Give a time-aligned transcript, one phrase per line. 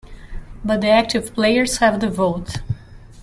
[0.65, 2.63] But the active players have the vote.